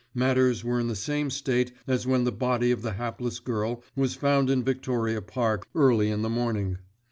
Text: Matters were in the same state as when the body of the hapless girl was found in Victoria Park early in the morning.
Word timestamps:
Matters 0.15 0.63
were 0.63 0.79
in 0.79 0.87
the 0.87 0.95
same 0.95 1.29
state 1.29 1.73
as 1.85 2.07
when 2.07 2.23
the 2.23 2.31
body 2.31 2.71
of 2.71 2.81
the 2.81 2.93
hapless 2.93 3.37
girl 3.37 3.83
was 3.95 4.15
found 4.15 4.49
in 4.49 4.63
Victoria 4.63 5.21
Park 5.21 5.67
early 5.75 6.09
in 6.09 6.23
the 6.23 6.27
morning. 6.27 6.79